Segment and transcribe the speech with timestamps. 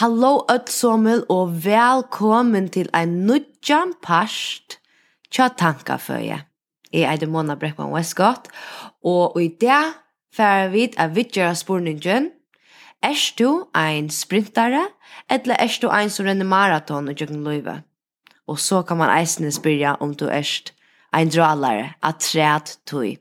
[0.00, 4.78] Hallo Ötsommel og velkommen til ein nudjan past
[5.28, 6.38] tja tankaføye.
[6.88, 8.46] Jeg er det Mona Breckman Westcott,
[9.04, 9.90] og i dag
[10.32, 12.30] færer vi av vidtjøra spurningen.
[13.04, 14.86] Er du ein sprintare,
[15.28, 17.82] eller er du ein som renner maraton og jøkken løyve?
[18.48, 20.48] Og så kan man eisene spyrja om du er
[21.12, 23.18] ein dralare, at træt tøy.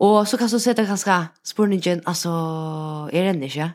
[0.00, 2.32] Og så kan du sette kanskje spurningen, altså,
[3.12, 3.68] er den ikke?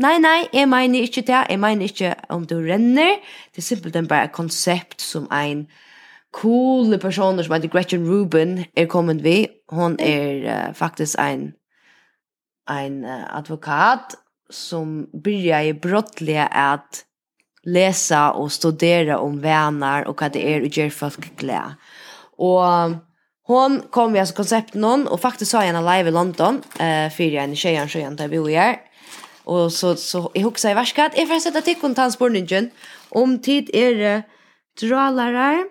[0.00, 3.18] Nei, nei, jeg mener ikke det, jeg mener ikke om du renner,
[3.52, 5.66] det er simpelthen bare et konsept som ein
[6.32, 11.52] cool person som heter Gretchen Rubin er kommet vi, hon er uh, faktisk ein,
[12.66, 14.16] ein uh, advokat
[14.50, 17.04] som byrja i brottlige at
[17.64, 21.76] lesa og studera om vänner og hva det er og gjør folk glede.
[22.40, 22.96] Og
[23.48, 27.08] hon kom vi altså konsepten hon, og faktisk sa jeg henne live i London, uh,
[27.12, 28.80] fyrir jeg henne tjejen, tjejen, der vi er,
[29.46, 31.16] Og så så jag huxar i värskat.
[31.16, 32.70] jeg får sette til kontantsborningen
[33.10, 34.22] om tid er det
[34.80, 35.64] dralere,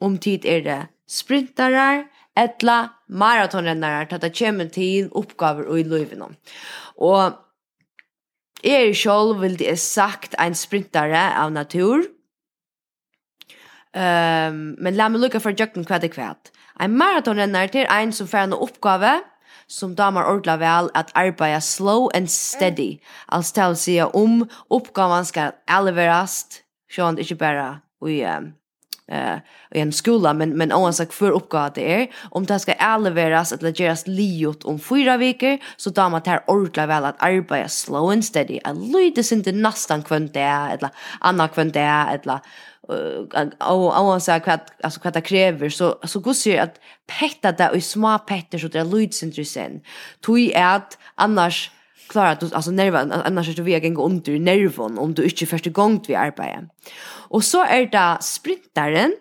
[0.00, 2.04] om tid er det sprintere,
[2.36, 6.30] etla maratonrennarar ta det kommer til oppgaver og i løyvene.
[6.96, 7.34] Og
[8.64, 12.04] jeg selv vil det sagt en sprintere av natur,
[13.96, 16.52] um, men la meg lukke for jøkken hva det kvart.
[16.80, 19.18] En maratonrenner til en som får en oppgave,
[19.70, 22.98] som damar ordla vel at arbeida slow and steady.
[23.28, 28.59] Altså til å si om oppgaven skal eleverast, sånn han inte i Uh,
[29.10, 29.38] eh
[29.74, 33.62] i en skola men men oavsett för uppgåva det är om det ska eleveras att
[33.62, 38.24] läggas liot om fyra veckor så då man tar ordla väl att arbeta slow and
[38.24, 38.58] steady.
[38.64, 42.40] A little sin det nästan kvant det eller anna kvant det eller
[43.58, 47.80] och oavsett vad alltså vad det kräver så så går sig att petta det i
[47.80, 49.84] små petter så det är lite intressant
[50.20, 51.70] tui är att annars
[52.10, 55.70] klara att alltså nerven annars är det vi gänga under nerven om du inte första
[55.70, 56.68] gång vi arbetar.
[57.30, 59.14] Och så är det sprintaren.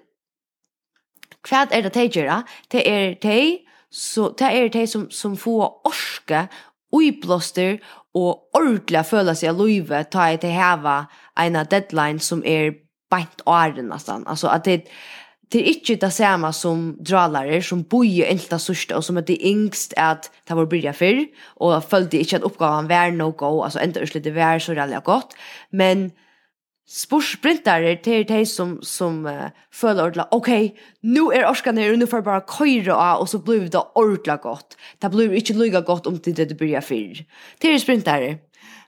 [1.43, 2.43] Kvad är det tejera?
[2.67, 6.47] Det är tej så det är tej som som får orska
[6.91, 7.79] oiblåster
[8.13, 11.03] og ordentlig føle seg av livet ta i til heva
[11.37, 12.73] en deadline som er
[13.09, 14.25] beint åren nesten.
[14.27, 14.87] Altså at det,
[15.51, 19.45] det är inte det samma som dralare som bojer älta sörsta och som att det
[19.45, 23.83] är yngst att det var börja förr och följde inte att uppgavan var något alltså
[23.83, 25.35] inte ens lite var så ralliga gott
[25.69, 26.11] men
[26.87, 32.07] sportsprintare till de som, som uh, följer ordla okej, okay, nu är orskan här nu
[32.07, 36.07] får bara köra av och så blir det ordla gott det blir inte lika gott
[36.07, 37.25] om det det börjar förr
[37.59, 38.37] det är sprintare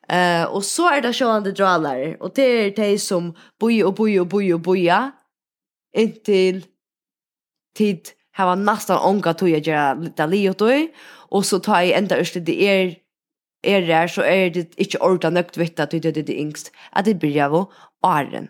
[0.02, 2.16] Uh, och så är det sjående dralare.
[2.20, 5.12] Och det är de som bojer och bojer och bojer och bojer
[5.94, 6.66] inntil
[7.76, 10.62] tid hava nästan onka tog jag göra lite liot
[11.30, 13.02] och så tar jag ända urst det är
[13.64, 17.06] er der, så er det ikke ordet nøkt vitt at det er det yngst, at
[17.06, 17.70] det blir av
[18.04, 18.50] åren.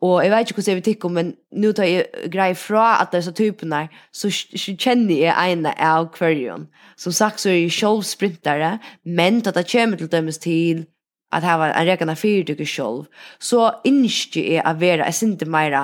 [0.00, 3.00] Og jeg vet ikke hvordan jeg vil tikke om, men nå tar jeg grei fra
[3.02, 6.68] at disse typene, så, så kjenner jeg ene av kvarjon.
[6.96, 10.86] Som sagt så er jeg selv sprintere, men at det kommer til dømes til
[11.32, 13.04] at her var en rekan av fyrtøkker selv,
[13.38, 15.76] så innskjer jeg å være, jeg synes ikke mer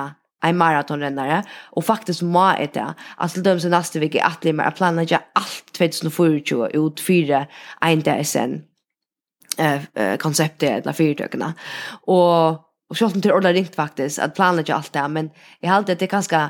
[0.49, 1.43] en maratonrennare.
[1.71, 2.87] Og faktisk må jeg det.
[3.17, 7.45] Altså til dem som neste vik er atlimmer, jeg planlegger alt 2024 ut fire
[7.83, 8.57] en DSN
[9.59, 11.53] eh, konseptet eller fyrtøkene.
[12.07, 15.69] Og, och selv om det er ordentlig ringt faktiskt att planlegger allt det, men jag
[15.69, 16.49] hade det ganska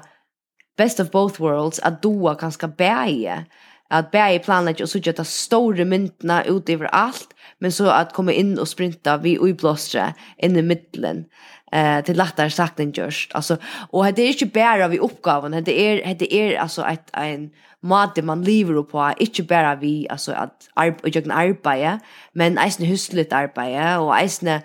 [0.77, 3.45] best of both worlds, att doa ganska bäge
[3.89, 7.27] att bäge planera och så sørger at det ut över allt
[7.59, 12.03] men så att komma in och sprinta vi och blåstra in i mitten Eh, eh
[12.03, 13.57] till lättare sagt än just alltså
[13.89, 17.49] och det är inte bara vi uppgåvan det är det är alltså ett en
[17.81, 21.99] mat man lever på inte bara vi alltså att arbeta arbeta
[22.33, 24.61] men eisne husligt arbeta och eisne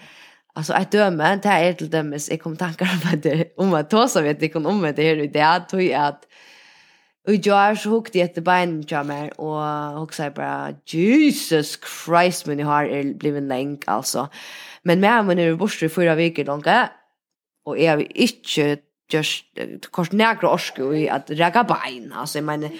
[0.54, 3.90] Alltså att döma, det är till dömes, jag kommer tankar om att det, om att
[3.90, 6.24] ta så vet jag om det här det, tog jag att
[7.26, 9.62] Och jag så hukte jag till benen till mig och
[9.98, 14.28] hon sa bara Jesus Christ men jag har er blivit länk alltså.
[14.82, 16.66] Men med mig när jag borste i fyra veckor långt
[17.64, 18.76] och jag vill inte
[19.12, 19.44] just
[19.90, 22.12] kort nägra orsko i att räga bein.
[22.12, 22.70] Alltså jag menar,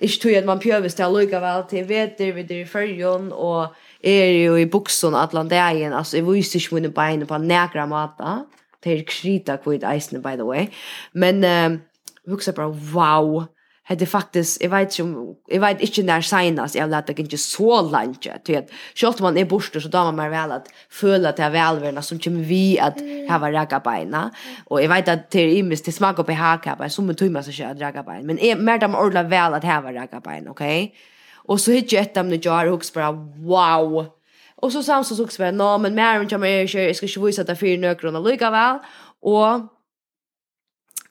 [0.00, 3.32] inte tog jag att man pjövis till lika väl till veter vid det i färgen
[3.32, 5.92] och er jo i bukson Atlantägen.
[5.92, 8.46] altså, jeg viser ikke mine bein på nägra mata.
[8.84, 10.66] Det är krita kvitt eisene, by the way.
[11.12, 11.80] Men um,
[12.24, 13.44] jag bara wow
[13.90, 17.82] hade faktiskt jag vet inte jag vet inte när signas jag lät det inte så
[17.82, 21.38] långt till att självt man är borste så då man mer väl att följa att
[21.38, 22.98] jag välvärna som kommer vi att
[23.28, 24.30] ha var raka beina.
[24.64, 27.42] Och jag vet att det är imis till smak på haka som man tror man
[27.42, 28.26] ska köra raka bein.
[28.26, 30.96] Men är mer de ordla väl att ha var raka bein okej okay?
[31.34, 34.06] och så hittar jag ett ämne jag har hooks bara wow.
[34.54, 37.26] Och så samsas så också bara nå men mer än jag mer jag ska ju
[37.26, 38.78] visa att det är fyra nökrona lika väl
[39.20, 39.48] och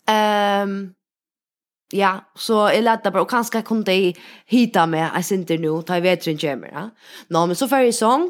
[0.07, 0.93] ehm um,
[1.95, 4.13] Ja, så jeg lette bare, og kanskje kunne de
[4.51, 6.83] hita meg, jeg sinter nå, ta i vetren kommer, ja.
[7.33, 8.27] Nå, men så fer jeg sång,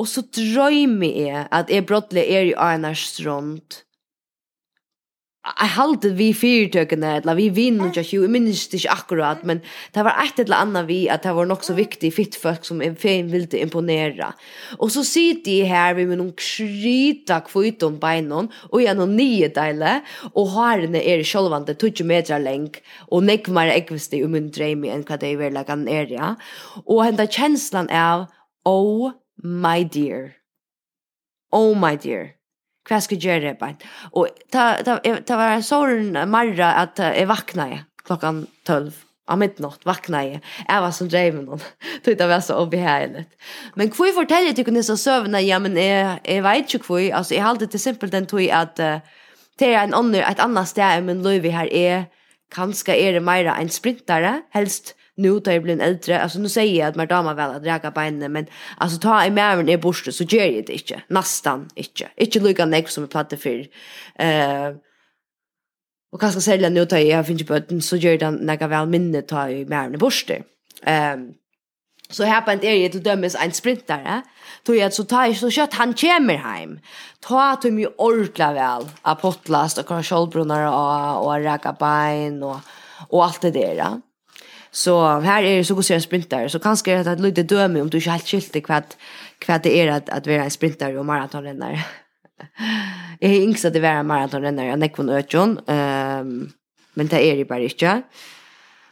[0.00, 3.82] og så drømmer jeg at jeg brottelig er i Arnars rundt,
[5.46, 9.60] Jeg halte vi fyrtøkene, eller vi vinner ikke, jeg minnes ikke akkurat, men
[9.94, 12.82] det var et eller annet vi, at det var nok så viktig fitt folk som
[12.82, 14.32] en fein ville imponera.
[14.80, 19.46] Og så sitter de her vi med noen kryta kvitt om beinon, og gjennom nye
[19.54, 20.00] deile,
[20.34, 25.20] og harene er sjølvande 20 meter lenk, og nekmar ekviste om min drøm enn hva
[25.22, 26.34] det er veldig kan er, ja.
[26.84, 28.26] Og henne kjenslan er,
[28.66, 30.32] oh my dear,
[31.54, 32.35] oh my dear,
[32.86, 33.72] Hva skal jeg gjøre på?
[34.14, 39.02] Og det var sånn marra at jeg vakna jeg klokkan 12.
[39.26, 40.40] Av midnatt vakna jeg.
[40.68, 41.62] Jeg var som drev med noen.
[42.06, 43.32] Tog det var så obeheiligt.
[43.74, 45.40] Men hvor forteller jeg til kunne så søvna?
[45.42, 47.00] Ja, men jeg, jeg vet ikke hvor.
[47.02, 49.00] Altså, jeg halte til simpelt den tog at uh,
[49.58, 52.06] det er en annen, et annet sted men løy løyvi her er
[52.54, 56.48] kanskje er det mer en sprintere, helst nu tar jag blir en äldre, alltså nu
[56.48, 58.46] säger jag att mer damer väl att dräga benen, men
[58.76, 62.08] alltså ta i mäven i borste så gör jag det inte, nästan inte.
[62.16, 63.58] Inte lika nek som vi plattade för.
[63.58, 64.76] Uh,
[66.12, 69.22] och kanske sälja nu tar jag finns ju böten så gör jag näka väl minne
[69.22, 70.42] ta i mäven i borste.
[70.82, 71.32] ehm
[72.10, 74.22] så här på en del till dömes en sprintare,
[74.62, 76.78] tog jag så tar så kött han kommer hem.
[77.20, 82.56] Ta till mig ordla väl, apotlast och kanske skjoldbrunnar och, och räka ben och,
[83.08, 83.74] och allt det där.
[83.74, 84.00] Ja.
[84.76, 86.48] Så här är det så god en.
[86.48, 88.96] Så kanske är det ett litet döme om du inte helt skilt dig kvart
[89.38, 91.84] kvart det är att att vara en sprinter och maratonrennare.
[93.20, 95.58] Jag är inte så det vara maratonrennare Jag Ekvon Ötjon.
[95.66, 96.50] Ehm
[96.94, 98.02] men det är det bara inte.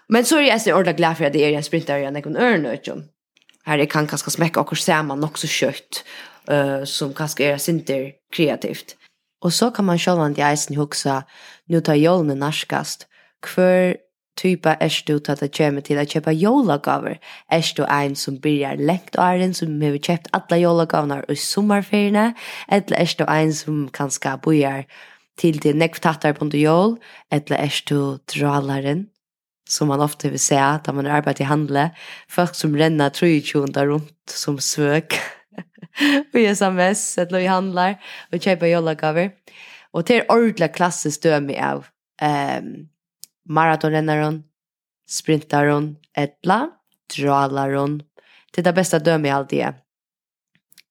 [0.08, 2.36] Men så är jag så ordentligt glad för att det är en jag än Ekvon
[2.36, 3.04] Ötjon.
[3.64, 6.04] Här är kan kanske smäcka och se man också kött
[6.48, 8.96] eh som kanske är synter kreativt.
[9.40, 11.24] Och så kan man själva inte ens huxa
[11.66, 13.06] nu tar jolnen narskast.
[13.42, 13.96] Kvar
[14.36, 17.18] typa är du att at kommer til at köpa jólagaver?
[17.50, 22.34] Är du en som börjar längt åren som har kjøpt alla jolagaverna i sommarferierna?
[22.68, 24.84] Eller är du en som kanske börjar
[25.38, 26.98] til det nekvtattar på jól,
[27.30, 29.06] Eller är du dralaren?
[29.68, 31.90] som man ofte vil se da man arbetar i handle?
[32.28, 35.14] Folk som renner trojtjunda runt som svøk,
[36.34, 37.94] og i sms eller i handlar
[38.32, 39.30] og köper jólagaver.
[39.92, 41.86] Og det är ordentligt klassiskt döme av
[42.22, 42.88] um,
[43.48, 44.44] maratonrennaren,
[45.08, 46.70] sprintaren, etla,
[47.16, 48.02] dralaren.
[48.52, 49.74] Det är det bästa dömet i allt det.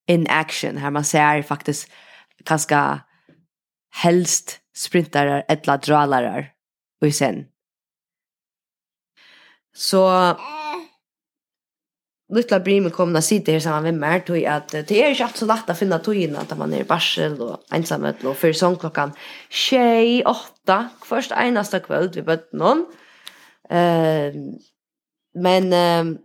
[0.07, 1.91] In action, här man ser faktiskt
[2.45, 3.01] ganska
[3.91, 6.51] helst sprintarar, etla, dralarar
[7.01, 7.45] och sen.
[9.75, 10.09] Så
[12.29, 15.39] Lutla Brimi kom och sitter här samman med mig tog att det är inte alltid
[15.39, 19.11] så lätt att finna togina att man är i barsel och ensamhet och för sångklockan
[19.49, 22.85] tjej, åtta, först enaste kväll vi bött någon.
[23.71, 24.33] Uh,
[25.35, 26.17] men uh,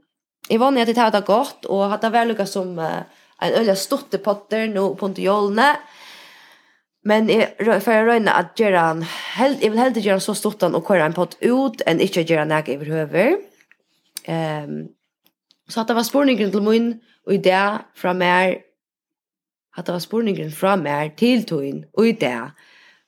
[0.49, 2.99] jag var nere till det här gott och hade väl lyckats som uh,
[3.41, 5.77] en öliga stottepotter nu på inte jolne.
[7.05, 9.05] Men jag, för jag röjna att göra en,
[9.39, 12.73] jag vill hellre göra så stottan och köra en pott ut än inte göra näka
[12.73, 13.37] överhuvud.
[14.25, 14.89] Ehm um,
[15.69, 18.57] Så att det var spårningen til min, og i det från mer,
[19.77, 22.51] att det var spårningen från mer til tøyen, og i det,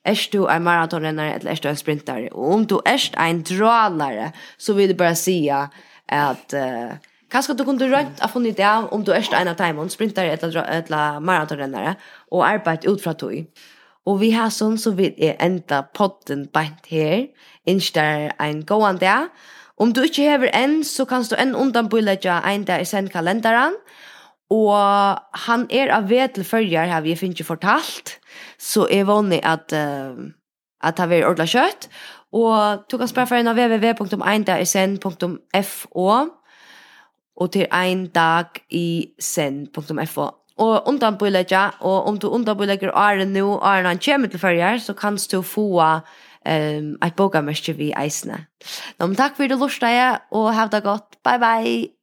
[0.05, 2.27] er du en maratonrennare eller er du en sprinter?
[2.31, 5.69] Og om du er en dralare, så vill du bara säga
[6.09, 6.97] at uh,
[7.31, 10.23] kanske du kunde rönt att få en idé om du er en av timon, sprinter
[10.23, 11.95] eller maratonrennere,
[12.31, 13.45] og arbeta ut från tog.
[14.05, 17.27] Og vi har sånn så vil jeg enda podden beint her,
[17.69, 19.27] innstår en gående,
[19.81, 23.73] Om du ikke hever en, så kan du enn undanbøylegja ein dag i send kalenderen.
[24.51, 24.75] og
[25.47, 28.19] han er av ved til følger, har vi finnes fortalt,
[28.59, 30.19] så er vanlig at, uh,
[30.83, 31.89] at han vil ordentlig kjøtt,
[32.35, 36.27] og du kan spørre for en av www.eindagisend.fo,
[37.41, 40.27] og til ein dag i sen.fo.
[40.61, 45.17] Og undanbøylegja, og om du undanbøylegger åren nå, åren han kommer til følger, så kan
[45.31, 45.81] du få
[46.45, 48.45] um, eit bogamørkje vi eisne.
[48.99, 51.19] Nå, men takk for det lortet, og hav det godt.
[51.23, 52.00] Bye, bye!